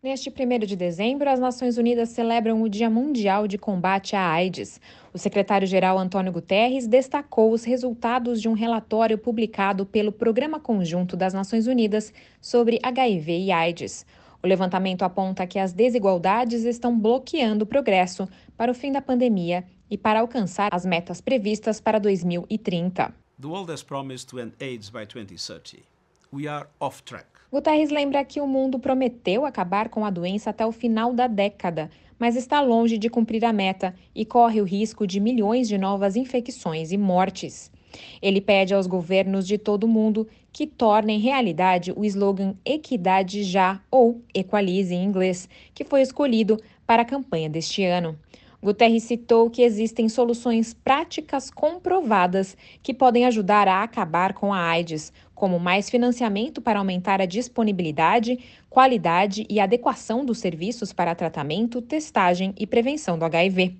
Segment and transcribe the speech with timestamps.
[0.00, 4.80] Neste 1 de dezembro, as Nações Unidas celebram o Dia Mundial de Combate à AIDS.
[5.12, 11.34] O secretário-geral Antônio Guterres destacou os resultados de um relatório publicado pelo Programa Conjunto das
[11.34, 14.06] Nações Unidas sobre HIV e AIDS.
[14.40, 19.64] O levantamento aponta que as desigualdades estão bloqueando o progresso para o fim da pandemia
[19.90, 23.12] e para alcançar as metas previstas para 2030.
[23.40, 25.97] The world has promised to end AIDS by 2030.
[26.32, 27.26] We are off track.
[27.50, 31.90] Guterres lembra que o mundo prometeu acabar com a doença até o final da década,
[32.18, 36.16] mas está longe de cumprir a meta e corre o risco de milhões de novas
[36.16, 37.72] infecções e mortes.
[38.20, 43.80] Ele pede aos governos de todo o mundo que tornem realidade o slogan Equidade Já
[43.90, 48.18] ou Equalize em inglês, que foi escolhido para a campanha deste ano.
[48.60, 55.12] Guterres citou que existem soluções práticas comprovadas que podem ajudar a acabar com a AIDS,
[55.32, 58.36] como mais financiamento para aumentar a disponibilidade,
[58.68, 63.76] qualidade e adequação dos serviços para tratamento, testagem e prevenção do HIV.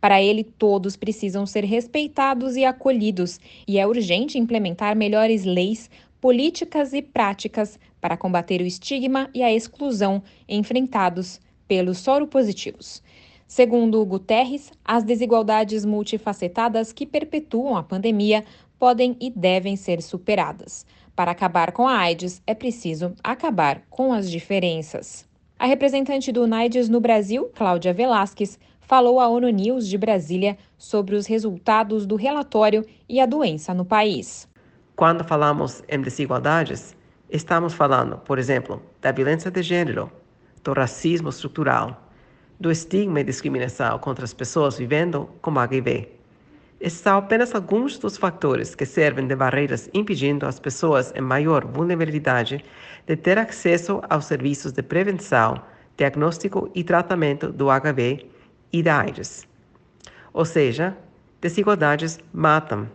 [0.00, 5.88] Para ele, todos precisam ser respeitados e acolhidos, e é urgente implementar melhores leis,
[6.20, 13.02] políticas e práticas para combater o estigma e a exclusão enfrentados pelos soropositivos.
[13.46, 18.44] Segundo Guterres, as desigualdades multifacetadas que perpetuam a pandemia
[18.78, 20.84] podem e devem ser superadas.
[21.14, 25.26] Para acabar com a AIDS, é preciso acabar com as diferenças.
[25.58, 31.14] A representante do UNAIDS no Brasil, Cláudia Velasquez, falou à ONU News de Brasília sobre
[31.14, 34.48] os resultados do relatório e a doença no país.
[34.94, 36.96] Quando falamos em desigualdades,
[37.30, 40.10] estamos falando, por exemplo, da violência de gênero,
[40.62, 42.05] do racismo estrutural,
[42.58, 46.16] do estigma e discriminação contra as pessoas vivendo com HIV.
[46.80, 51.64] Esses são apenas alguns dos fatores que servem de barreiras impedindo as pessoas em maior
[51.64, 52.62] vulnerabilidade
[53.06, 55.62] de ter acesso aos serviços de prevenção,
[55.96, 58.28] diagnóstico e tratamento do HIV
[58.72, 59.48] e da AIDS.
[60.34, 60.94] Ou seja,
[61.40, 62.88] desigualdades matam.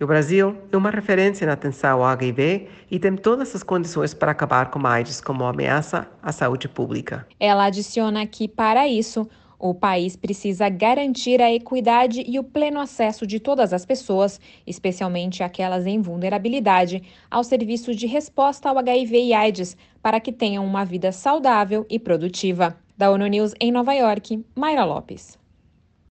[0.00, 4.32] O Brasil é uma referência na atenção ao HIV e tem todas as condições para
[4.32, 7.26] acabar com a AIDS como ameaça à saúde pública.
[7.38, 9.28] Ela adiciona que, para isso,
[9.62, 15.44] o país precisa garantir a equidade e o pleno acesso de todas as pessoas, especialmente
[15.44, 20.84] aquelas em vulnerabilidade, ao serviço de resposta ao HIV e AIDS, para que tenham uma
[20.84, 22.76] vida saudável e produtiva.
[22.98, 25.41] Da ONU News em Nova York, Mayra Lopes.